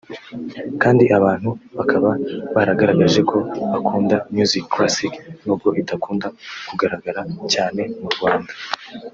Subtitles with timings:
[0.81, 2.09] kandi abantu bakaba
[2.55, 3.37] baragaragaje ko
[3.71, 5.13] bakunda music classic
[5.45, 6.27] nubwo idakunda
[6.67, 7.21] kugaragara
[7.53, 8.51] cyane mu Rwanda